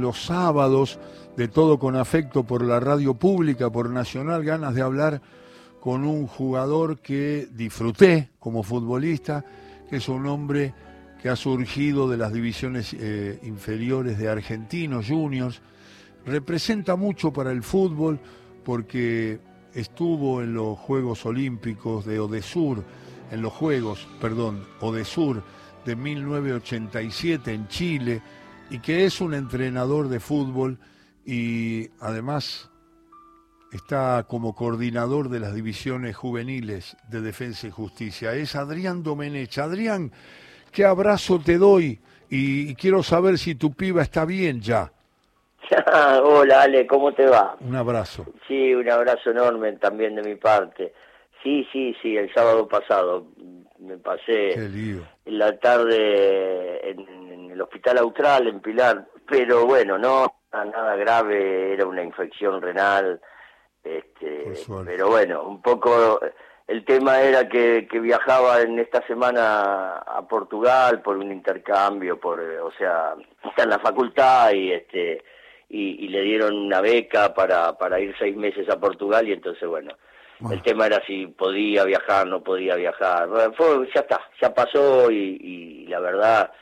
[0.00, 0.98] los sábados,
[1.36, 5.20] de todo con afecto por la radio pública, por Nacional, ganas de hablar
[5.80, 9.44] con un jugador que disfruté como futbolista,
[9.88, 10.74] que es un hombre
[11.22, 15.60] que ha surgido de las divisiones eh, inferiores de Argentinos Juniors.
[16.26, 18.20] Representa mucho para el fútbol
[18.64, 19.40] porque
[19.74, 22.84] estuvo en los Juegos Olímpicos de Odesur,
[23.30, 25.42] en los Juegos, perdón, Odesur
[25.84, 28.22] de 1987 en Chile
[28.70, 30.78] y que es un entrenador de fútbol
[31.24, 32.70] y además
[33.72, 38.34] está como coordinador de las divisiones juveniles de Defensa y Justicia.
[38.34, 39.58] Es Adrián Domenech.
[39.58, 40.12] Adrián,
[40.72, 44.92] qué abrazo te doy y, quiero saber si tu piba está bien ya.
[46.22, 47.56] Hola Ale, ¿cómo te va?
[47.60, 48.26] Un abrazo.
[48.46, 50.92] Sí, un abrazo enorme también de mi parte.
[51.42, 53.26] Sí, sí, sí, el sábado pasado
[53.78, 57.17] me pasé en la tarde en,
[57.58, 63.20] el Hospital Austral, en Pilar, pero bueno, no, nada grave, era una infección renal,
[63.82, 64.52] este,
[64.84, 66.20] pero bueno, un poco
[66.68, 72.40] el tema era que, que, viajaba en esta semana a Portugal por un intercambio, por,
[72.40, 75.24] o sea, está en la facultad y este
[75.68, 79.94] y, le dieron una beca para, para ir seis meses a Portugal y entonces bueno,
[80.50, 83.28] el tema era si podía viajar, no podía viajar.
[83.56, 86.52] Fue, ya está, ya pasó y, la verdad,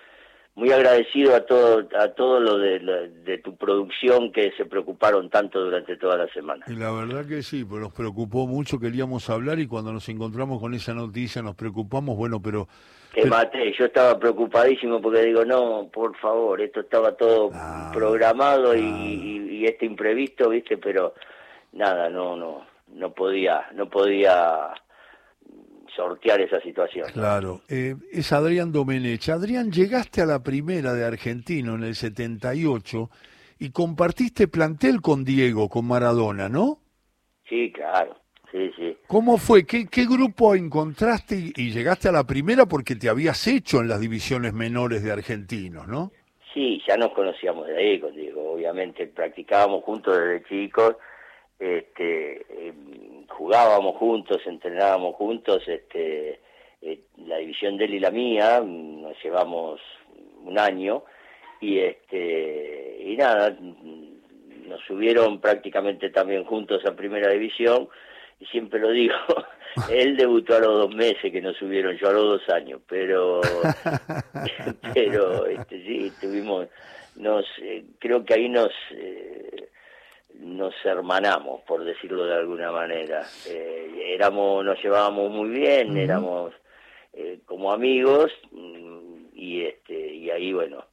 [0.56, 5.96] muy agradecido a todo, a todo lo de, tu producción que se preocuparon tanto durante
[5.96, 6.64] toda la semana.
[6.66, 10.58] Y la verdad que sí, pues nos preocupó mucho, queríamos hablar y cuando nos encontramos
[10.58, 12.66] con esa noticia nos preocupamos, bueno, pero...
[13.14, 18.74] Te maté, yo estaba preocupadísimo porque digo, no, por favor, esto estaba todo ah, programado
[18.74, 21.14] y, y este imprevisto, viste, pero
[21.72, 24.70] nada, no, no no podía, no podía
[25.96, 27.06] sortear esa situación.
[27.12, 29.28] Claro, eh, es Adrián Domenech.
[29.30, 33.10] Adrián, llegaste a la primera de Argentino en el 78
[33.58, 36.78] y compartiste plantel con Diego, con Maradona, ¿no?
[37.48, 38.16] Sí, claro,
[38.52, 38.96] sí, sí.
[39.06, 39.64] ¿Cómo fue?
[39.64, 43.88] ¿Qué, qué grupo encontraste y, y, llegaste a la primera porque te habías hecho en
[43.88, 46.12] las divisiones menores de Argentinos, ¿no?
[46.52, 50.96] Sí, ya nos conocíamos de ahí con Diego, obviamente practicábamos juntos desde chicos
[51.58, 56.40] este, em, jugábamos juntos, entrenábamos juntos, este,
[56.82, 59.80] eh, la división de él y la mía, nos llevamos
[60.44, 61.04] un año
[61.60, 63.56] y este y nada,
[64.66, 67.88] nos subieron prácticamente también juntos a primera división
[68.38, 69.14] y siempre lo digo,
[69.90, 73.40] él debutó a los dos meses que nos subieron, yo a los dos años, pero
[74.94, 76.68] pero este, sí, tuvimos,
[77.16, 79.65] nos, eh, creo que ahí nos eh,
[80.40, 83.26] nos hermanamos, por decirlo de alguna manera.
[83.48, 86.52] Eh, éramos, nos llevábamos muy bien, éramos
[87.12, 90.84] eh, como amigos mm, y este y ahí bueno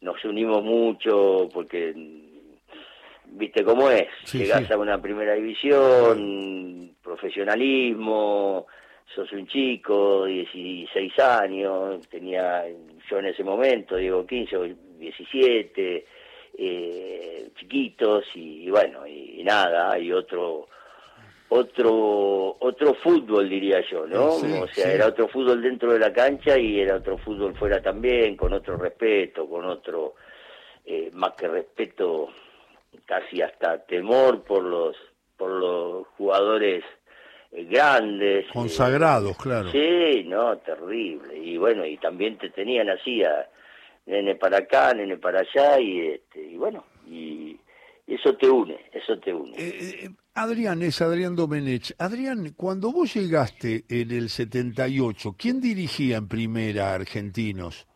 [0.00, 8.66] nos unimos mucho porque mm, viste cómo es, llegás a una primera división, profesionalismo,
[9.14, 12.64] sos un chico, 16 años, tenía
[13.10, 14.64] yo en ese momento, digo 15 o
[14.98, 16.06] 17
[16.56, 20.68] eh, chiquitos y, bueno, y, nada, hay otro
[21.48, 24.36] otro otro fútbol diría yo, ¿no?
[24.36, 28.36] o sea, era otro fútbol dentro de la cancha y era otro fútbol fuera también,
[28.36, 30.14] con otro respeto, con otro
[30.86, 32.28] eh, más que respeto,
[33.04, 34.96] casi hasta temor por los
[35.36, 36.84] por los jugadores
[37.50, 38.46] eh, grandes.
[38.52, 39.70] Consagrados, claro.
[39.70, 41.36] Sí, no, terrible.
[41.36, 43.48] Y bueno, y también te tenían así a,
[44.06, 47.56] nene para acá, nene para allá, y, este, y bueno, y
[48.06, 49.56] eso te une, eso te une.
[49.56, 51.94] Eh, eh, Adrián, es Adrián Domenech.
[51.98, 57.86] Adrián, cuando vos llegaste en el 78, ¿quién dirigía en primera Argentinos?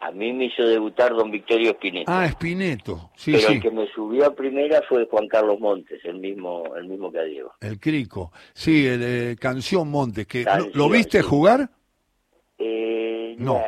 [0.00, 2.12] A mí me hizo debutar don Victorio Espineto.
[2.12, 6.20] Ah, Espineto, sí, Pero el que me subió a primera fue Juan Carlos Montes, el
[6.20, 7.52] mismo, el mismo que a Diego.
[7.60, 10.26] El Crico, sí, el eh, Canción Montes.
[10.28, 11.68] que ¿Lo, viste jugar?
[12.58, 13.62] Eh, no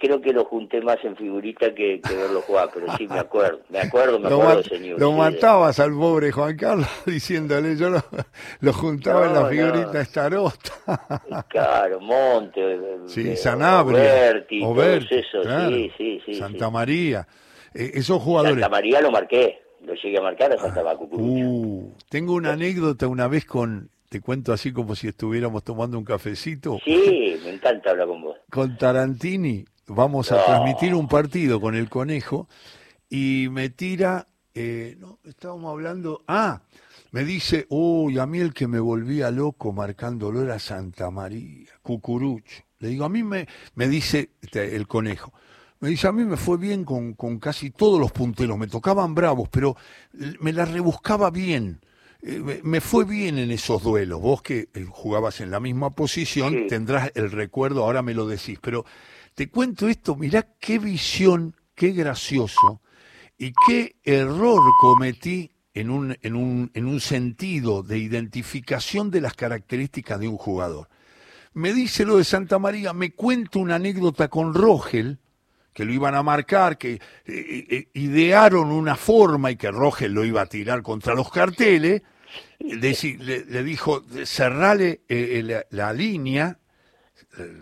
[0.00, 3.80] creo que lo junté más en figurita que, verlo jugar, pero sí me acuerdo, me
[3.80, 4.98] acuerdo, me acuerdo, señor.
[4.98, 7.90] Lo matabas al pobre Juan Carlos diciéndole, yo
[8.60, 10.00] lo, juntaba en la figurita no.
[10.00, 10.72] estarota.
[11.48, 16.34] Claro, Monte, sí, eh, Sanabria, Oberti, eso, sí, sí, sí.
[16.34, 17.26] Santa María,
[17.74, 18.54] eh, esos jugadores.
[18.54, 23.06] Santa María lo marqué, lo llegué a marcar a Santa ah, uh, Tengo una anécdota
[23.06, 26.78] una vez con te cuento así como si estuviéramos tomando un cafecito.
[26.84, 28.36] Sí, me encanta hablar con vos.
[28.50, 32.48] Con Tarantini, vamos a transmitir un partido con el conejo
[33.08, 36.60] y me tira, eh, no, estábamos hablando, ah,
[37.12, 42.64] me dice, uy, a mí el que me volvía loco marcándolo era Santa María, Cucurucho.
[42.80, 43.46] Le digo, a mí me,
[43.76, 45.32] me dice este, el conejo,
[45.78, 49.14] Me dice, a mí me fue bien con, con casi todos los punteros, me tocaban
[49.14, 49.76] bravos, pero
[50.40, 51.80] me la rebuscaba bien.
[52.22, 54.20] Eh, me fue bien en esos duelos.
[54.20, 58.58] Vos que eh, jugabas en la misma posición, tendrás el recuerdo, ahora me lo decís.
[58.60, 58.84] Pero
[59.34, 62.82] te cuento esto, mirá qué visión, qué gracioso
[63.38, 69.34] y qué error cometí en un, en un, en un sentido de identificación de las
[69.34, 70.88] características de un jugador.
[71.52, 75.18] Me dice lo de Santa María, me cuento una anécdota con Rogel,
[75.72, 80.24] que lo iban a marcar, que eh, eh, idearon una forma y que Rogel lo
[80.24, 82.02] iba a tirar contra los carteles,
[82.58, 86.58] le, dijo, cerrale eh, la, línea,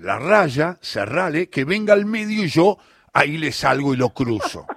[0.00, 2.78] la raya, cerrale, que venga al medio y yo
[3.12, 4.66] ahí le salgo y lo cruzo.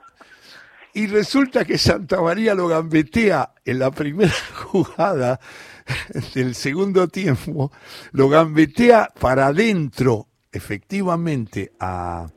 [0.94, 4.34] Y resulta que Santa María lo gambetea en la primera
[4.66, 5.40] jugada
[6.34, 7.72] del segundo tiempo,
[8.12, 12.28] lo gambetea para adentro, efectivamente, a,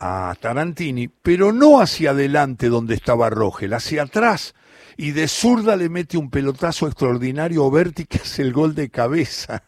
[0.00, 4.54] a Tarantini, pero no hacia adelante donde estaba Rogel, hacia atrás.
[4.96, 8.90] Y de zurda le mete un pelotazo extraordinario a Berti, que es el gol de
[8.90, 9.62] cabeza.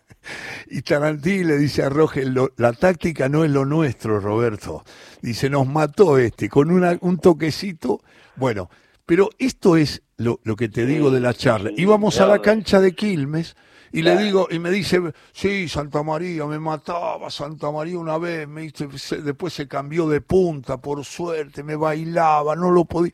[0.69, 4.84] Y Tarantini le dice a Rogel, la táctica no es lo nuestro, Roberto.
[5.20, 8.00] Dice, nos mató este, con una, un toquecito.
[8.37, 8.70] Bueno,
[9.05, 11.70] pero esto es lo, lo que te digo de la charla.
[11.76, 13.56] Íbamos a la cancha de Quilmes
[13.92, 15.00] y le digo, y me dice,
[15.32, 18.86] sí, Santa María, me mataba Santa María una vez, me dice,
[19.18, 23.12] después se cambió de punta, por suerte, me bailaba, no lo podía.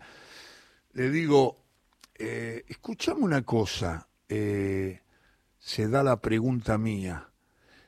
[0.92, 1.56] Le digo,
[2.14, 5.00] eh, escuchame una cosa, eh,
[5.58, 7.28] se da la pregunta mía.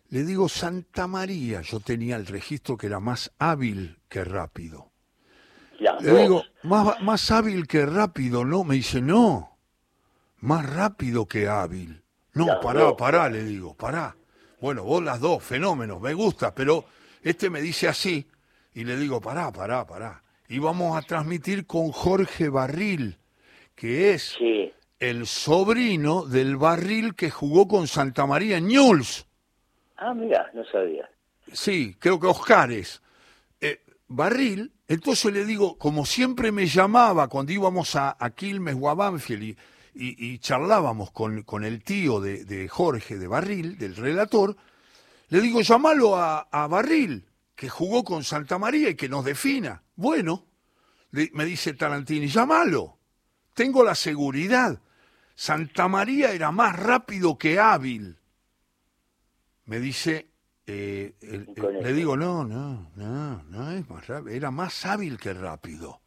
[0.08, 4.90] Le digo, Santa María, yo tenía el registro que era más hábil que rápido.
[6.00, 8.64] Le digo, más, más hábil que rápido, ¿no?
[8.64, 9.58] Me dice, no,
[10.38, 11.99] más rápido que hábil.
[12.34, 14.14] No, pará, pará, le digo, pará.
[14.60, 16.84] Bueno, vos las dos, fenómenos, me gusta, pero
[17.22, 18.26] este me dice así,
[18.74, 20.22] y le digo, pará, pará, pará.
[20.48, 23.18] Y vamos a transmitir con Jorge Barril,
[23.74, 24.36] que es
[24.98, 29.26] el sobrino del Barril que jugó con Santa María en Ñuls.
[29.96, 31.08] Ah, mira, no sabía.
[31.52, 33.02] Sí, creo que Oscares.
[33.60, 38.90] Eh, Barril, entonces le digo, como siempre me llamaba cuando íbamos a, a Quilmes o
[38.90, 39.56] a Banfield y
[39.94, 44.56] y, charlábamos con, con, el tío de, Jorge de Barril, del relator,
[45.28, 49.82] le digo, llamalo a, Barril, que jugó con Santa María y que nos defina.
[49.96, 50.46] Bueno,
[51.10, 52.98] me dice Tarantini, llámalo,
[53.54, 54.80] tengo la seguridad.
[55.34, 58.18] Santa María era más rápido que hábil.
[59.64, 60.30] Me dice,
[60.66, 61.14] eh,
[61.82, 66.00] le digo, no, no, no, no es más rápido, era más hábil que rápido.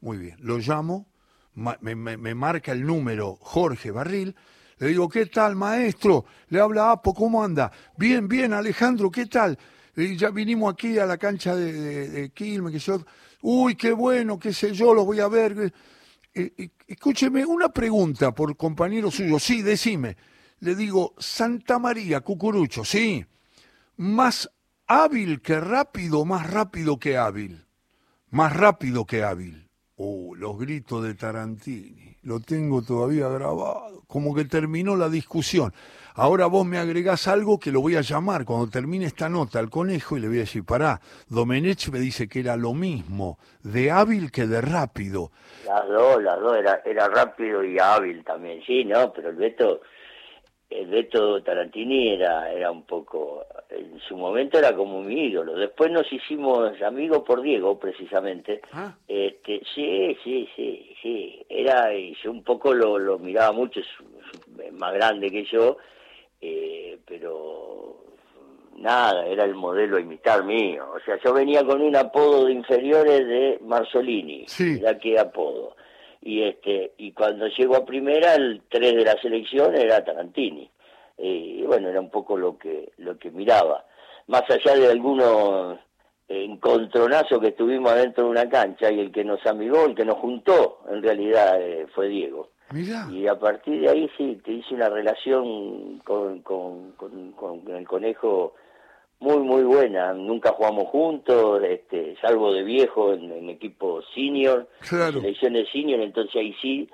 [0.00, 1.06] Muy bien, lo llamo,
[1.54, 4.34] me, marca el número Jorge Barril,
[4.78, 6.24] le digo, ¿qué tal, maestro?
[6.48, 7.70] Le habla Apo, ¿cómo anda?
[7.96, 9.58] Bien, bien, Alejandro, ¿qué tal?
[9.94, 13.04] Y ya vinimos aquí a la cancha de, de, Quilmes, que yo,
[13.42, 15.72] uy, qué bueno, qué sé yo, los voy a ver.
[16.86, 20.16] Escúcheme, una pregunta por compañero suyo, sí, decime.
[20.60, 23.24] Le digo, Santa María, Cucurucho, sí,
[23.96, 24.50] más
[24.86, 27.66] hábil que rápido, más rápido que hábil.
[28.30, 29.61] Más rápido que hábil.
[29.96, 35.72] Oh, los gritos de Tarantini, lo tengo todavía grabado, como que terminó la discusión.
[36.14, 39.68] Ahora vos me agregás algo que lo voy a llamar cuando termine esta nota al
[39.68, 43.90] conejo y le voy a decir, pará, Domenech me dice que era lo mismo, de
[43.90, 45.30] hábil que de rápido.
[45.66, 49.12] Las dos, las dos, era, era rápido y hábil también, sí, ¿no?
[49.12, 49.82] Pero el Beto
[50.88, 55.54] Beto Tarantini era, era un poco, en su momento era como mi ídolo.
[55.54, 58.60] Después nos hicimos amigos por Diego, precisamente.
[58.72, 58.94] Ah.
[59.08, 61.46] Este, sí, sí, sí, sí.
[61.48, 63.86] Era, y yo un poco lo, lo miraba mucho, es,
[64.72, 65.76] más grande que yo,
[66.40, 67.96] eh, pero
[68.76, 70.86] nada, era el modelo a imitar mío.
[70.94, 74.80] O sea, yo venía con un apodo de inferiores de Marzolini, sí.
[74.80, 75.76] ya que apodo
[76.22, 80.70] y este y cuando llegó a primera el 3 de la selección era Tarantini.
[81.18, 83.84] Eh, y bueno era un poco lo que lo que miraba.
[84.28, 85.78] Más allá de algunos
[86.28, 90.18] encontronazos que estuvimos adentro de una cancha y el que nos amigó el que nos
[90.18, 92.50] juntó en realidad eh, fue Diego.
[93.10, 98.54] Y a partir de ahí sí te hice una relación con, con, con el conejo
[99.22, 105.20] muy muy buena nunca jugamos juntos este salvo de viejo en, equipo senior claro.
[105.20, 106.90] selecciones senior entonces ahí sí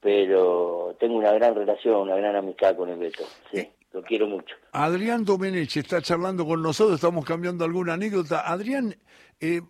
[0.00, 4.28] pero tengo una gran relación una gran amistad con el Beto sí eh, lo quiero
[4.28, 8.94] mucho Adrián Domenech está charlando con nosotros estamos cambiando alguna anécdota Adrián
[9.40, 9.60] eh,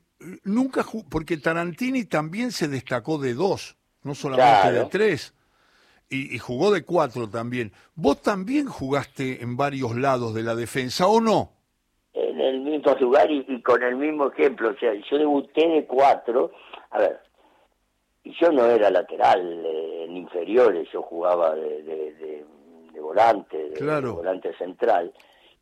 [0.45, 5.33] nunca porque Tarantini también se destacó de dos no solamente de tres
[6.11, 7.73] y, y, jugó de cuatro también.
[7.95, 11.53] ¿Vos también jugaste en varios lados de la defensa o no?
[12.83, 14.71] Mismo lugar y, con el mismo ejemplo.
[14.71, 16.53] O sea, yo debuté de cuatro.
[16.91, 17.21] A ver,
[18.25, 24.55] y yo no era lateral eh, en inferiores, yo jugaba de, de, volante, de, volante
[24.57, 25.13] central.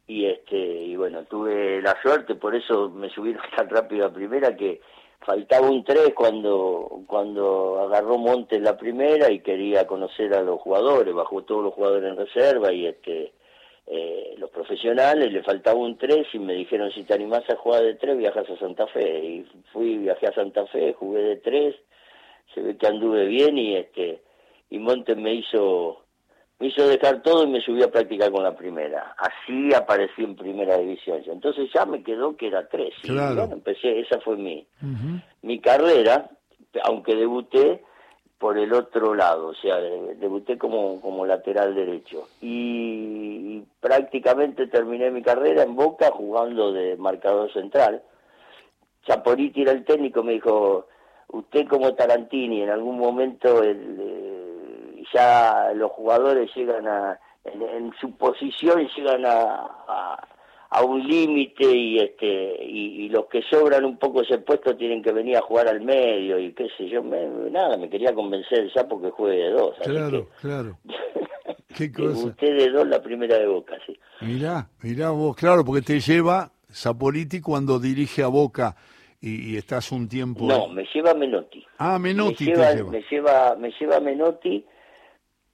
[0.06, 4.56] Y este y bueno, tuve la suerte, por eso me subieron tan rápido a primera
[4.56, 4.80] que
[5.20, 11.14] faltaba un 3 cuando, cuando agarró Montes la primera y quería conocer a los jugadores,
[11.14, 13.32] bajó todos los jugadores en reserva y este
[13.92, 17.82] eh, los profesionales, le faltaba un 3 y me dijeron si te animás a jugar
[17.82, 21.74] de 3 viajas a Santa Fe y fui, viajé a Santa Fe, jugué de 3,
[22.54, 24.22] se ve que anduve bien y este
[24.70, 26.04] y Montes me hizo
[26.60, 29.16] me hizo dejar todo y me subí a practicar con la primera.
[29.18, 31.22] Así aparecí en primera división.
[31.26, 32.94] Entonces ya me quedó que era tres.
[33.02, 34.66] Y bueno, empecé, esa fue mi,
[35.42, 36.30] mi carrera,
[36.84, 37.82] aunque debuté
[38.40, 42.26] por el otro lado, o sea, debuté como, como lateral derecho.
[42.40, 48.02] Y, prácticamente terminé mi carrera en Boca jugando de marcador central.
[49.06, 50.86] Chaporiti era el técnico, me dijo,
[51.28, 54.40] usted como Tarantini, en algún momento el
[55.12, 60.18] ya los jugadores llegan a, en, su posición llegan a,
[60.84, 65.36] un límite y este y, los que sobran un poco ese puesto tienen que venir
[65.36, 69.10] a jugar al medio y qué sé yo, me, nada, me quería convencer ya porque
[69.10, 69.76] juegue de dos.
[69.82, 70.78] Claro, claro.
[71.76, 72.26] ¿Qué cosa?
[72.26, 73.98] Usted de dos la primera de Boca, sí.
[74.20, 78.76] Mirá, mirá vos, claro, porque te lleva Zapoliti cuando dirige a Boca
[79.20, 80.46] y, estás un tiempo...
[80.46, 81.64] No, me lleva Menotti.
[81.78, 84.64] Ah, Menotti me lleva, Me lleva, me lleva Menotti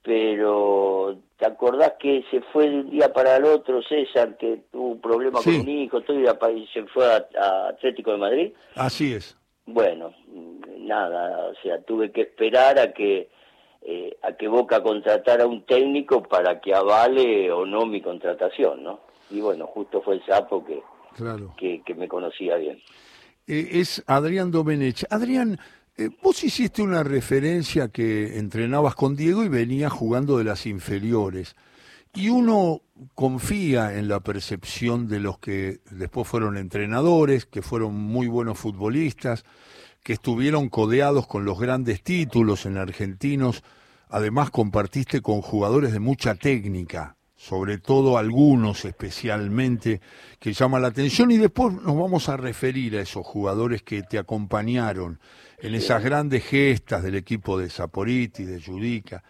[0.07, 4.89] pero ¿te acordás que se fue de un día para el otro César, que tuvo
[4.89, 8.51] un problema con un hijo, todo y se fue a, Atlético de Madrid?
[8.75, 9.37] Así es.
[9.65, 10.13] Bueno,
[10.79, 13.29] nada, o sea, tuve que esperar a que
[13.83, 18.99] eh, a que Boca contratara un técnico para que avale o no mi contratación, ¿no?
[19.29, 20.81] Y bueno, justo fue el sapo que,
[21.15, 21.53] claro.
[21.57, 22.81] que, me conocía bien.
[23.45, 25.05] Eh, es Adrián Domenech.
[25.09, 25.57] Adrián,
[25.97, 31.55] eh, vos hiciste una referencia que entrenabas con Diego y venías jugando de las inferiores.
[32.13, 32.81] Y uno
[33.15, 39.43] confía en la percepción de los que después fueron entrenadores, que fueron muy buenos futbolistas,
[40.03, 43.63] que estuvieron codeados con los grandes títulos en argentinos.
[44.07, 49.99] Además compartiste con jugadores de mucha técnica, sobre todo algunos especialmente,
[50.39, 54.19] que llaman la atención y después nos vamos a referir a esos jugadores que te
[54.19, 55.19] acompañaron
[55.57, 59.23] en esas grandes gestas del equipo de Saporiti, de Judica.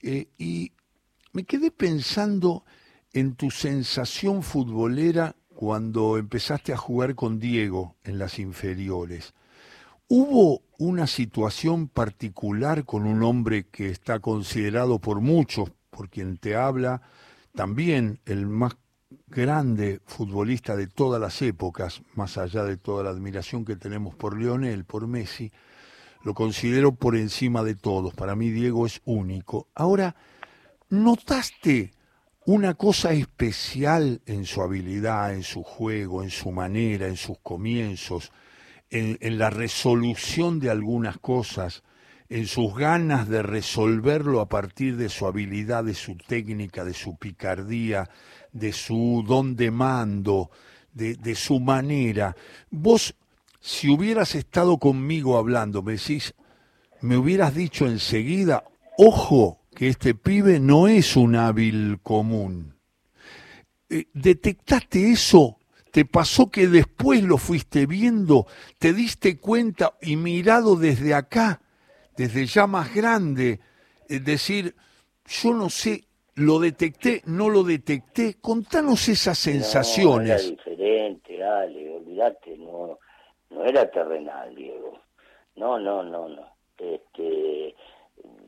[0.00, 0.72] Eh, y
[1.32, 2.64] me quedé pensando
[3.12, 9.34] en tu sensación futbolera cuando empezaste a jugar con Diego en las inferiores.
[10.08, 16.56] ¿Hubo una situación particular con un hombre que está considerado por muchos, por quien te
[16.56, 17.02] habla,
[17.54, 18.74] también el más
[19.32, 24.38] grande futbolista de todas las épocas, más allá de toda la admiración que tenemos por
[24.38, 25.50] Lionel, por Messi,
[26.22, 28.14] lo considero por encima de todos.
[28.14, 29.68] Para mí Diego es único.
[29.74, 30.14] Ahora,
[30.90, 31.92] ¿notaste
[32.44, 38.30] una cosa especial en su habilidad, en su juego, en su manera, en sus comienzos,
[38.90, 41.82] en, en la resolución de algunas cosas?
[42.32, 47.18] En sus ganas de resolverlo a partir de su habilidad, de su técnica, de su
[47.18, 48.08] picardía,
[48.52, 50.50] de su don de mando,
[50.94, 52.34] de, su manera.
[52.70, 53.14] Vos,
[53.60, 56.34] si hubieras estado conmigo hablando, me decís,
[57.02, 58.64] me hubieras dicho enseguida,
[58.96, 62.76] ojo, que este pibe no es un hábil común.
[63.90, 65.58] Eh, ¿Detectaste eso?
[65.90, 68.46] ¿Te pasó que después lo fuiste viendo?
[68.78, 71.60] ¿Te diste cuenta y mirado desde acá,
[72.16, 73.60] desde ya más grande?
[74.08, 74.74] Es decir,
[75.26, 76.04] yo no sé
[76.36, 77.20] ¿Lo detecté?
[77.26, 78.36] ¿No lo detecté?
[78.40, 80.28] Contanos esas sensaciones.
[80.28, 82.98] No, era diferente, dale, olvídate, no,
[83.50, 84.98] no era terrenal, Diego.
[85.56, 86.46] No, no, no, no.
[86.78, 87.74] Este,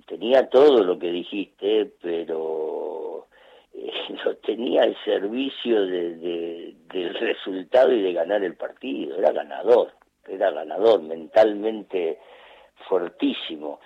[0.07, 3.27] tenía todo lo que dijiste, pero
[3.75, 3.93] eh,
[4.25, 9.19] lo tenía al servicio de, del resultado y de ganar el partido.
[9.19, 9.93] Era ganador,
[10.27, 12.19] era ganador, mentalmente
[12.89, 13.81] fortísimo.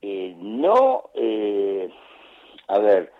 [0.00, 1.88] Eh, no, eh,
[2.68, 3.12] a ver,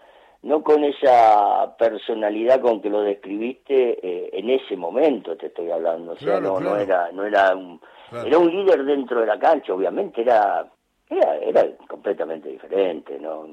[0.45, 6.13] no con esa personalidad con que lo describiste eh, en ese momento te estoy hablando.
[6.13, 7.81] O sea no no era no era un
[8.13, 10.71] era un líder dentro de la cancha obviamente era
[11.09, 13.47] era, era completamente diferente no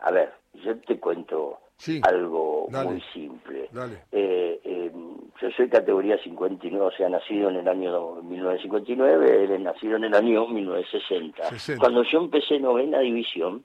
[0.00, 1.58] a ver yo te cuento
[2.02, 3.68] algo muy simple
[4.12, 4.92] eh, eh,
[5.40, 10.04] yo soy categoría 59 o sea nacido en el año 1959 él es nacido en
[10.04, 13.64] el año 1960 cuando yo empecé novena división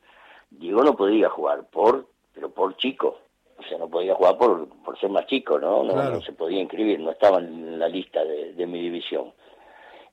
[0.51, 3.19] Diego no podía jugar por pero por chico.
[3.57, 5.83] O sea, no podía jugar por, por ser más chico, ¿no?
[5.83, 9.31] No, se podía inscribir, no estaba en la lista de, mi división.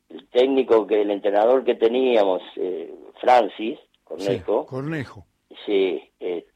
[0.09, 5.25] El técnico, que el entrenador que teníamos, eh, Francis Cornejo, Cornejo.
[5.65, 6.50] Sí, este,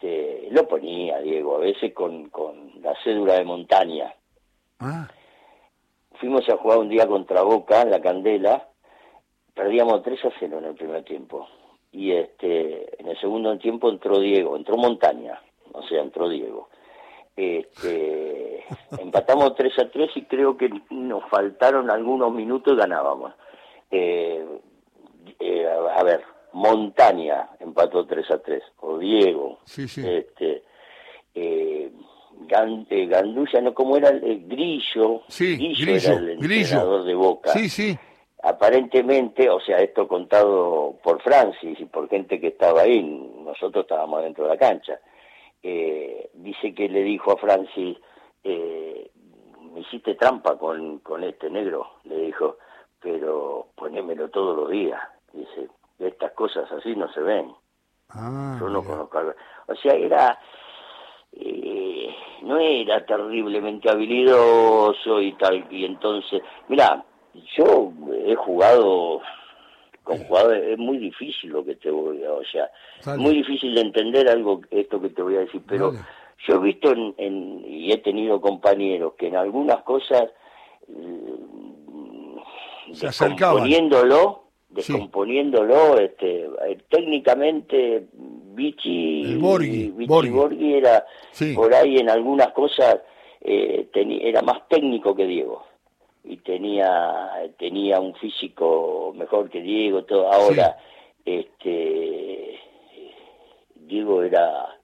[0.55, 4.15] lo ponía Diego, a veces con, con la cédula de montaña.
[4.79, 5.09] Ah.
[6.21, 8.69] Fuimos a jugar un día contra Boca en la Candela,
[9.53, 11.47] perdíamos 3 a 0 en el primer tiempo.
[11.93, 15.41] Y este, en el segundo tiempo entró Diego, entró Montaña,
[15.73, 16.69] o sea, entró Diego.
[17.37, 18.65] Este,
[18.99, 23.33] empatamos 3 a 3 y creo que nos faltaron algunos minutos y ganábamos.
[23.91, 24.45] Eh,
[25.41, 26.23] eh, a ver,
[26.55, 29.59] Montaña empató 3 a 3, o Diego.
[29.65, 30.03] Sí, sí.
[30.07, 30.63] Este,
[31.35, 31.91] eh,
[32.47, 37.51] Gandulla, no como era el, Grillo, sí, Grillo, era el entrenador de Boca.
[37.51, 37.99] Sí, sí.
[38.43, 44.23] Aparentemente, o sea, esto contado por Francis y por gente que estaba ahí, nosotros estábamos
[44.23, 45.01] dentro de la cancha.
[45.63, 47.97] Eh, dice que le dijo a Francis,
[48.45, 49.11] eh,
[49.73, 52.59] me hiciste trampa con, con este negro, le dijo,
[53.01, 55.01] pero ponémelo todos los días.
[55.33, 57.53] Dice, estas cosas así no se ven.
[58.11, 59.19] Ah, Yo no conozco.
[59.67, 60.39] O sea, era
[61.37, 67.05] eh, no era terriblemente habilidoso y tal, y entonces, mira,
[67.57, 67.93] yo
[68.25, 69.21] he jugado
[70.05, 72.71] con jugadores, es muy difícil lo que te voy a, o sea,
[73.17, 75.93] muy difícil de entender algo, esto que te voy a decir, pero
[76.47, 80.31] yo he visto en, y he tenido compañeros que en algunas cosas,
[80.87, 82.39] mm,
[82.93, 84.44] Se descomponiéndolo,
[84.75, 88.07] descomponiéndolo, este, eh, técnicamente
[88.55, 91.05] Vichy, Borghi, era
[91.55, 93.01] por ahí en algunas cosas
[93.41, 95.65] eh, era más técnico que Diego.
[96.25, 100.33] Y tenía tenía un físico mejor que Diego todo.
[100.33, 100.77] Ahora
[101.25, 102.59] este
[103.75, 104.79] Diego era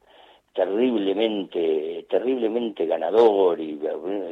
[0.55, 3.81] terriblemente terriblemente ganador y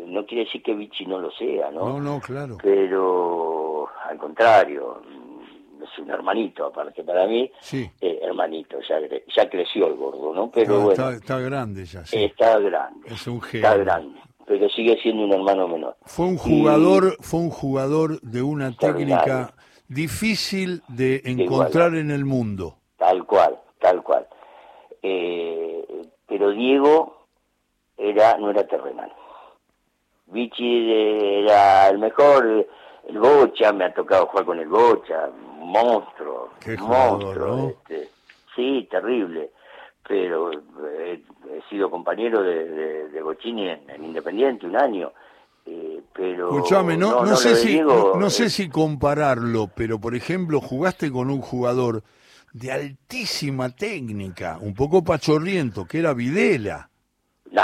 [0.07, 2.59] no quiere decir que Vichy no lo sea no no no claro.
[2.63, 5.01] Pero al contrario
[5.93, 7.91] es un hermanito, aparte para mí, sí.
[8.01, 8.99] Eh, hermanito, ya,
[9.35, 10.51] ya creció el gordo, ¿no?
[10.51, 12.25] Pero bueno, está, grande ya, sí.
[12.25, 13.09] Está grande.
[13.09, 15.97] Es un Está grande, pero sigue siendo un hermano menor.
[16.05, 19.55] Fue un jugador, fue un jugador de una técnica
[19.89, 22.77] difícil de encontrar en el mundo.
[22.99, 24.27] Tal cual, tal cual.
[25.03, 25.87] Eh,
[26.27, 27.27] pero Diego
[27.97, 29.13] era no era terrenal.
[30.27, 30.93] Vichy
[31.43, 32.67] era el mejor,
[33.09, 35.31] el Bocha, me ha tocado jugar con el Bocha,
[35.69, 36.51] monstruo,
[36.81, 37.69] monstruo.
[37.69, 38.09] Este,
[38.55, 39.51] sí, terrible.
[40.07, 45.13] Pero eh, he, sido compañero de, de, Bochini en, Independiente un año.
[45.67, 51.13] Eh, pero Escuchame, no, no, sé si, no, sé si compararlo, pero por ejemplo, jugaste
[51.13, 52.03] con un jugador
[52.55, 56.89] de altísima técnica, un poco pachorriento, que era Videla.
[57.51, 57.63] No,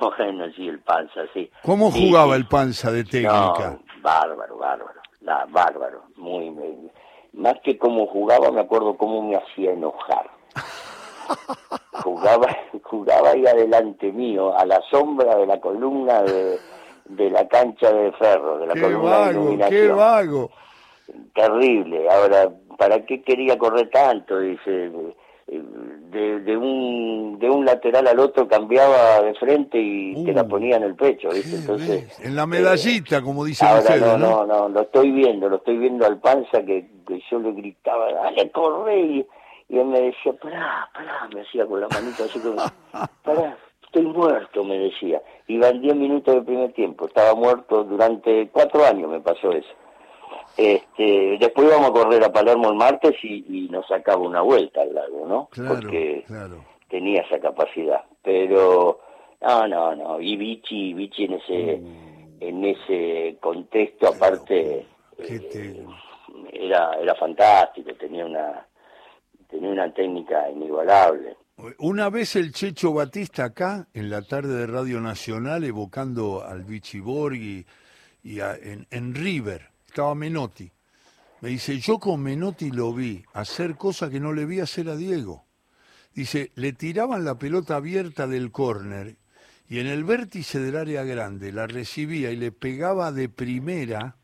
[0.18, 1.50] bueno, sí, el panza, sí.
[1.62, 3.78] ¿Cómo jugaba el panza de técnica?
[4.02, 6.90] bárbaro, bárbaro, la, bárbaro, muy, muy,
[7.36, 10.28] más que cómo jugaba, me acuerdo cómo me hacía enojar.
[12.02, 12.48] jugaba,
[12.82, 16.58] jugaba ahí adelante mío, a la sombra de la columna de,
[17.04, 19.70] de la cancha de ferro, de la columna de iluminación.
[19.70, 20.50] ¡Qué vago!
[21.34, 22.08] Terrible.
[22.10, 24.40] Ahora, ¿para qué quería correr tanto?
[24.40, 24.90] Dice,
[25.46, 30.48] de, de, un, de un lateral al otro cambiaba de frente y te la uh,
[30.48, 34.80] ponía en el pecho, Entonces, en la medallita, como dice ahora no, no, no, lo
[34.82, 36.88] estoy viendo, lo estoy viendo al panza que,
[37.30, 39.26] yo le gritaba, dale, corre, y,
[39.68, 42.56] él me decía, pará, pará, me hacía con la manita así como,
[43.22, 45.22] pará, estoy muerto, me decía.
[45.48, 49.68] Iban 10 minutos del primer tiempo, estaba muerto durante cuatro años, me pasó eso.
[50.56, 54.94] Este, después íbamos a correr a Palermo el martes y, nos sacaba una vuelta al
[54.94, 55.48] lago, ¿no?
[55.54, 56.24] Porque
[56.88, 58.04] tenía esa capacidad.
[58.22, 59.00] Pero,
[59.42, 60.20] no, no, no.
[60.20, 62.36] Y Vichy, Vichy en ese, mm.
[62.40, 64.86] en ese contexto, aparte,
[65.18, 65.84] eh,
[66.52, 68.66] era, era fantástico, tenía una,
[69.48, 71.36] tenía una técnica inigualable.
[71.78, 77.00] Una vez el Checho Batista acá, en la tarde de Radio Nacional, evocando al Vichy
[77.00, 77.66] Borghi
[78.22, 80.70] y en, en River, estaba Menotti.
[81.40, 84.94] Me dice, yo con Menotti lo vi hacer cosas que no le vi hacer a
[84.96, 85.44] Diego.
[86.14, 89.16] Dice, le tiraban la pelota abierta del córner
[89.70, 94.16] y en el vértice del área grande la recibía y le pegaba de primera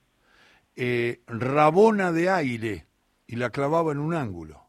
[0.77, 2.85] eh, rabona de aire
[3.27, 4.61] y la clavaba en un ángulo.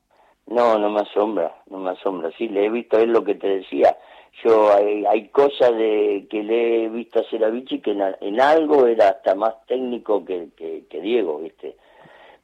[0.47, 2.31] No, no me asombra, no me asombra.
[2.37, 3.97] Sí, le he visto, es lo que te decía,
[4.41, 8.87] yo hay, hay cosas de que le he visto hacer a Vichy que en, algo
[8.87, 11.75] era hasta más técnico que, que, Diego, ¿viste?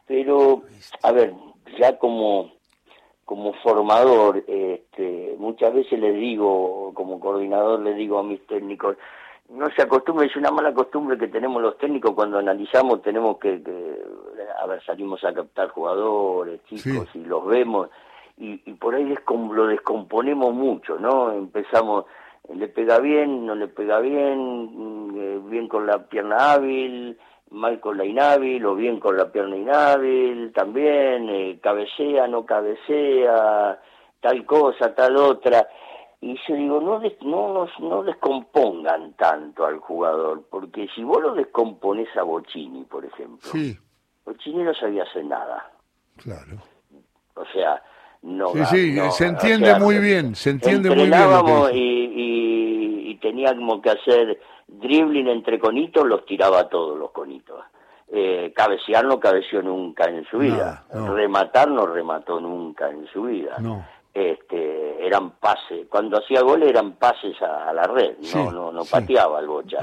[0.06, 0.63] Pero,
[1.04, 1.34] a ver,
[1.80, 2.52] ya como,
[3.25, 8.97] como formador, este, muchas veces les digo, como coordinador, les digo a mis técnicos,
[9.49, 13.62] no se acostumbre, es una mala costumbre que tenemos los técnicos cuando analizamos, tenemos que,
[14.62, 17.89] a ver, salimos a captar jugadores, chicos, y los vemos,
[18.39, 19.13] y, por ahí
[19.52, 21.34] lo descomponemos mucho, ¿no?
[21.34, 22.06] Empezamos,
[22.54, 27.17] le pega bien, no le pega bien, mm, eh, bien con la pierna hábil,
[27.52, 33.78] mal con la inhábil o bien con la pierna inhábil también, eh, cabecea, no cabecea,
[34.21, 35.67] tal cosa, tal otra.
[36.21, 42.10] Y yo digo, no, no, no, descompongan tanto al jugador, porque si vos lo descomponés
[42.15, 43.78] a Bocini, por ejemplo, sí.
[44.25, 45.71] Bocini no sabía hacer nada.
[46.17, 46.58] Claro.
[47.36, 47.82] O sea,
[48.22, 48.52] no.
[48.54, 51.20] Sí, sí, se entiende muy bien, se entiende muy bien.
[51.74, 57.64] y, y teníamos que hacer dribbling entre conitos los tiraba todos los conitos.
[58.12, 60.86] Eh, cabecear no cabeció nunca en su vida.
[60.92, 63.58] Rematar no remató nunca en su vida.
[64.12, 65.88] Este, eran pases.
[65.88, 68.18] Cuando hacía gol eran pases a, la red.
[68.34, 69.78] no, no, no pateaba el bocha.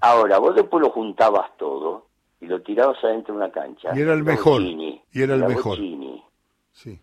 [0.00, 2.06] Ahora, vos después lo juntabas todo
[2.40, 3.90] y lo tirabas adentro de una cancha.
[3.94, 4.62] Y era el mejor.
[4.62, 5.76] y era el mejor.
[6.72, 7.00] Sí.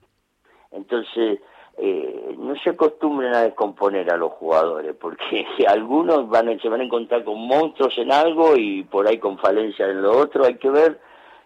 [0.73, 1.39] Entonces,
[1.77, 6.83] eh, no se acostumbren a descomponer a los jugadores, porque algunos van se van a
[6.83, 10.69] encontrar con monstruos en algo y por ahí con falencias en lo otro, hay que
[10.69, 10.99] ver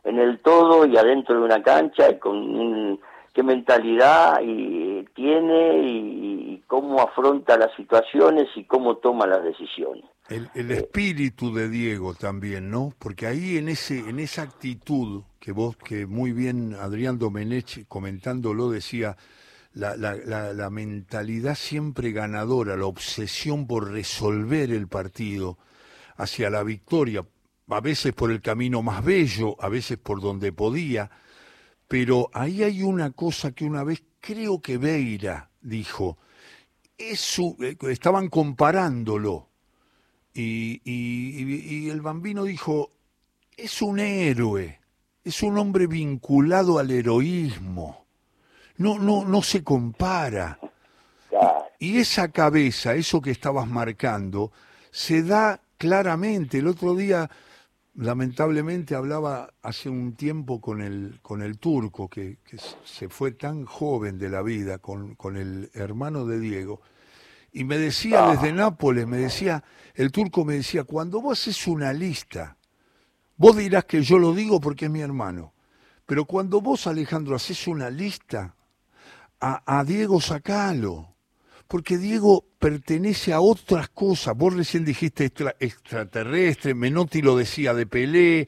[0.04, 3.00] en el todo y adentro de una cancha con
[3.34, 10.04] qué mentalidad y, tiene y, cómo afronta las situaciones y cómo toma las decisiones.
[10.30, 12.94] El, el, espíritu de Diego también, ¿no?
[13.00, 18.70] Porque ahí en ese en esa actitud que vos que muy bien Adrián Domenech comentándolo
[18.70, 19.16] decía
[19.74, 25.60] la, la, la, mentalidad siempre ganadora, la obsesión por resolver el partido
[26.16, 27.26] hacia la victoria,
[27.68, 31.12] a veces por el camino más bello, a veces por donde podía,
[31.88, 36.18] pero ahí hay una cosa que una vez creo que Beira dijo,
[36.98, 39.47] eso, eh, estaban comparándolo,
[40.42, 42.92] y, y, y el bambino dijo,
[43.56, 44.80] es un héroe,
[45.24, 48.08] es un hombre vinculado al heroísmo
[48.78, 50.60] no, no, no se compara.
[51.80, 54.52] Y esa cabeza, eso que estabas marcando,
[54.92, 56.60] se da claramente.
[56.60, 57.30] El otro día,
[57.96, 62.38] lamentablemente, hablaba hace un tiempo con el, con el turco, que,
[62.84, 66.82] se fue tan joven de la vida, con, con el hermano de Diego,
[67.52, 68.32] y me decía ah.
[68.32, 69.64] desde Nápoles, me decía,
[69.96, 72.58] el turco me decía, cuando vos haces una lista,
[73.36, 75.54] vos dirás que yo lo digo porque es mi hermano,
[76.06, 78.56] pero cuando vos, Alejandro, haces una lista,
[79.40, 81.16] a, Diego sacalo,
[81.68, 84.36] porque Diego pertenece a otras cosas.
[84.36, 88.48] Vos recién dijiste extraterrestre, Menotti lo decía de Pelé.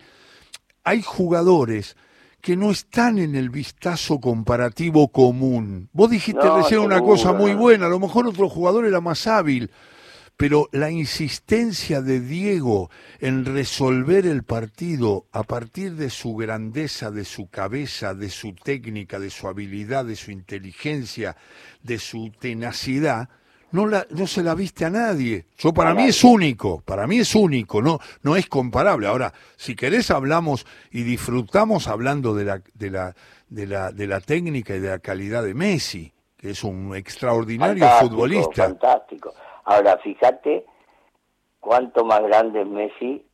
[0.83, 1.95] Hay jugadores
[2.41, 5.89] que no están en el vistazo comparativo común.
[5.91, 9.71] Vos dijiste recién una cosa muy buena, a lo mejor otro jugador era más hábil,
[10.38, 17.25] pero la insistencia de Diego en resolver el partido a partir de su grandeza, de
[17.25, 21.36] su cabeza, de su técnica, de su habilidad, de su inteligencia,
[21.84, 23.28] de su tenacidad,
[23.71, 25.45] no, la, no se la viste a nadie.
[25.58, 29.08] Yo para mí es único, para mí es único, no, no es comparable.
[29.08, 33.15] Ahora, si querés hablamos y disfrutamos hablando de la, de la,
[33.49, 37.88] de la, de la técnica y de la calidad de Messi, que es un extraordinario
[37.99, 38.65] futbolista.
[38.65, 39.34] Fantástico.
[39.65, 40.65] Ahora, fíjate
[41.60, 43.25] cuánto más grande es Messi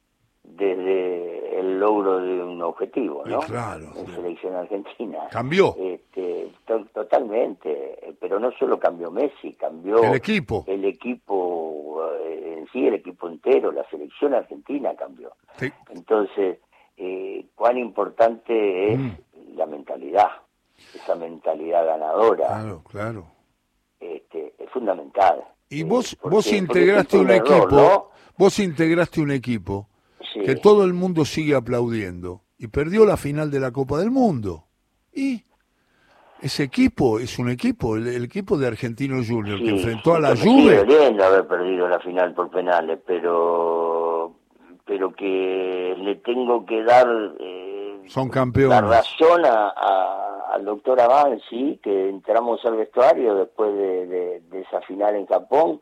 [0.55, 3.39] desde el logro de un objetivo, ¿no?
[3.41, 3.91] Claro.
[3.95, 5.27] En selección argentina.
[5.31, 5.75] Cambió.
[5.77, 6.51] Este,
[6.93, 8.15] totalmente.
[8.19, 10.03] Pero no solo cambió Messi, cambió.
[10.03, 10.63] El equipo.
[10.67, 15.33] El equipo eh, en sí, el equipo entero, la selección argentina cambió.
[15.89, 16.59] Entonces,
[16.97, 19.11] eh, cuán importante es mm.
[19.55, 20.29] la mentalidad,
[20.93, 22.47] esa mentalidad ganadora.
[22.47, 23.25] Claro, claro.
[23.99, 25.43] Este, es fundamental.
[25.69, 29.87] Y vos, vos integraste un, equipo, vos integraste un equipo
[30.43, 34.65] que todo el mundo sigue aplaudiendo y perdió la final de la Copa del Mundo.
[35.13, 35.43] Y
[36.41, 40.79] ese equipo es un equipo, el, equipo de Argentino Junior que enfrentó a la Juve.
[41.23, 44.33] haber perdido la final por penales, pero
[44.85, 47.07] pero que le tengo que dar
[47.39, 48.81] eh, son campeones.
[48.81, 55.25] la razón a al doctor Avanzi, que entramos al vestuario después de, esa final en
[55.25, 55.81] Japón,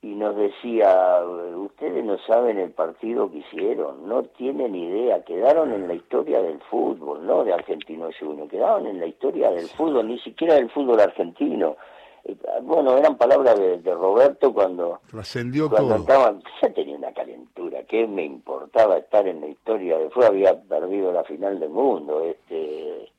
[0.00, 1.20] y nos decía,
[1.56, 6.60] ustedes no saben el partido que hicieron, no tienen idea, quedaron en la historia del
[6.70, 11.00] fútbol, no de Argentino Junior, quedaron en la historia del fútbol, ni siquiera del fútbol
[11.00, 11.76] argentino.
[12.24, 18.06] Eh, bueno, eran palabras de, Roberto cuando, Trascendió cuando estaban, ya tenía una calentura, que
[18.06, 23.10] me importaba estar en la historia del fútbol, había perdido la final del mundo, este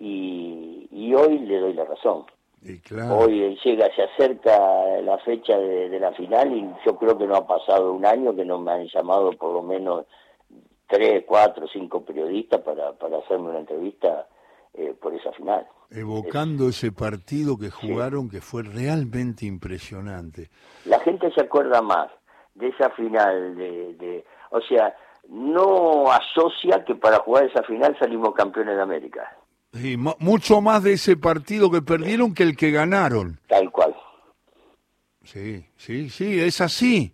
[0.00, 2.24] y, y hoy le doy la razón.
[2.64, 3.18] Y claro.
[3.18, 4.58] Hoy llega, se acerca
[5.02, 8.34] la fecha de, de, la final y yo creo que no ha pasado un año
[8.34, 10.06] que no me han llamado por lo menos
[10.86, 14.26] tres, cuatro, cinco periodistas para, para hacerme una entrevista
[14.72, 15.66] eh, por esa final.
[15.90, 20.48] Evocando ese partido que jugaron que fue realmente impresionante.
[20.86, 22.10] La gente se acuerda más
[22.54, 24.96] de esa final, de, de, o sea,
[25.28, 29.36] no asocia que para jugar esa final salimos campeones de América.
[29.74, 33.40] Sí, mucho más de ese partido que perdieron que el que ganaron.
[33.48, 33.94] Tal cual.
[35.24, 37.12] Sí, sí, sí, es así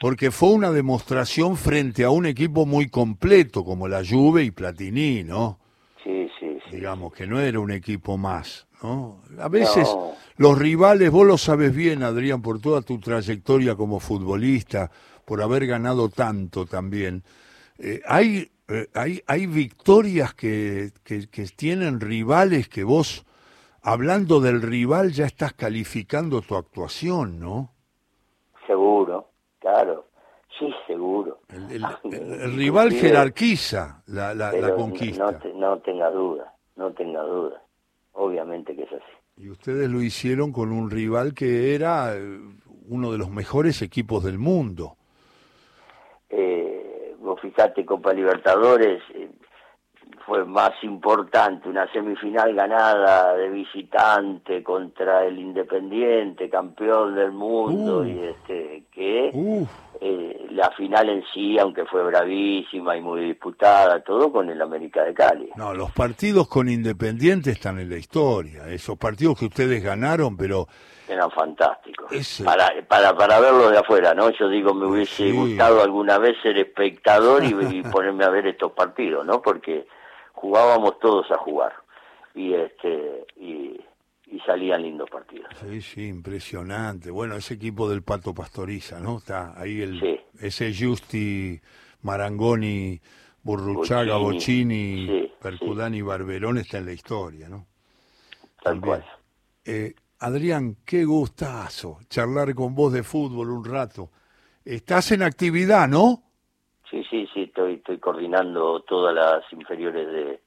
[0.00, 5.22] porque fue una demostración frente a un equipo muy completo como la Juve y Platini,
[5.24, 5.60] ¿no?
[6.02, 6.76] Sí, sí, sí.
[6.76, 9.20] Digamos que no era un equipo más, ¿no?
[9.38, 9.86] A veces
[10.36, 14.90] los rivales, vos lo sabes bien, Adrián, por toda tu trayectoria como futbolista,
[15.26, 17.22] por haber ganado tanto también.
[17.78, 23.26] Eh, hay, eh, hay, hay victorias que, que, que tienen rivales que vos,
[23.82, 27.72] hablando del rival, ya estás calificando tu actuación, ¿no?
[28.66, 29.30] Seguro
[29.60, 30.06] Claro,
[30.58, 31.40] sí, seguro.
[31.70, 31.84] El,
[32.56, 35.38] rival jerarquiza la, la, conquista.
[35.54, 37.62] No, no tenga duda, no tenga duda.
[38.12, 39.44] Obviamente que es así.
[39.44, 42.40] Y ustedes lo hicieron con un rival que era eh,
[42.88, 44.96] uno de los mejores equipos del mundo.
[46.30, 46.69] Eh,
[47.30, 49.30] vos fijate, Copa Libertadores, eh,
[50.26, 58.18] fue más importante una semifinal ganada de visitante contra el Independiente, campeón del mundo, y
[58.18, 59.30] este que
[60.00, 65.04] eh, la final en sí, aunque fue bravísima y muy disputada, todo con el América
[65.04, 65.50] de Cali.
[65.56, 70.66] No, los partidos con Independiente están en la historia, esos partidos que ustedes ganaron, pero
[71.10, 72.42] eran fantásticos.
[72.44, 74.30] Para, para, para verlo de afuera, ¿no?
[74.30, 79.26] Yo digo, me hubiese gustado alguna vez ser espectador y, ponerme a ver estos partidos,
[79.26, 79.42] ¿no?
[79.42, 79.86] Porque
[80.40, 81.72] jugábamos todos a jugar
[82.34, 83.80] y este y,
[84.46, 85.48] salían lindos partidos.
[85.60, 87.10] Sí, sí, impresionante.
[87.10, 89.18] Bueno, ese equipo del Pato Pastoriza, ¿no?
[89.18, 91.60] Está ahí el ese Justi
[92.02, 92.98] Marangoni,
[93.42, 97.66] Burruchaga, Bocini, Percudani, Barberón está en la historia, ¿no?
[98.62, 99.04] Tal cual.
[99.64, 104.10] Eh, Adrián, qué gustazo charlar con vos de fútbol un rato.
[104.64, 106.22] Estás en actividad, ¿no?
[106.90, 110.40] Sí, sí, sí, estoy, estoy coordinando todas las inferiores de,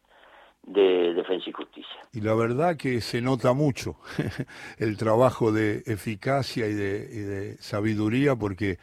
[0.64, 2.00] de Defensa y Justicia.
[2.14, 3.98] Y la verdad que se nota mucho
[4.78, 8.78] el trabajo de eficacia y de, y de sabiduría porque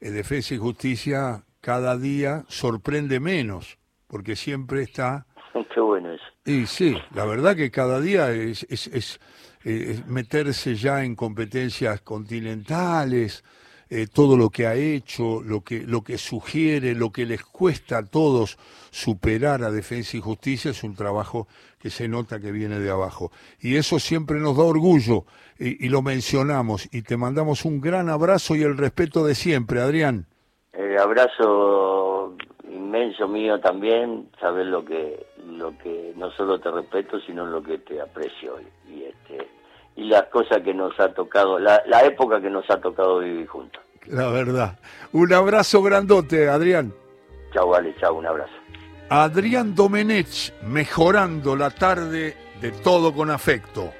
[0.00, 5.26] Defensa y Justicia cada día sorprende menos, porque siempre está...
[5.74, 6.24] Qué bueno eso.
[6.44, 9.20] Y sí, la verdad que cada día es, es, es,
[9.62, 13.44] es meterse ya en competencias continentales,
[13.96, 17.98] eh, todo lo que ha hecho, lo que, lo que sugiere, lo que les cuesta
[17.98, 18.58] a todos
[18.90, 21.46] superar a Defensa y Justicia es un trabajo
[21.78, 23.30] que se nota que viene de abajo.
[23.60, 25.26] Y eso siempre nos da orgullo
[25.60, 30.26] y, lo mencionamos y te mandamos un gran abrazo y el respeto de siempre, Adrián.
[30.72, 32.34] El abrazo
[32.68, 37.78] inmenso mío también, sabes lo que, lo que no solo te respeto, sino lo que
[37.78, 38.56] te aprecio
[38.88, 39.48] y este
[39.94, 43.46] y las cosas que nos ha tocado, la, la época que nos ha tocado vivir
[43.46, 43.83] juntos.
[44.06, 44.78] La verdad.
[45.12, 46.92] Un abrazo grandote, Adrián.
[47.52, 48.52] Chau, vale, chau, un abrazo.
[49.08, 53.92] Adrián Domenech, mejorando la tarde de todo con afecto.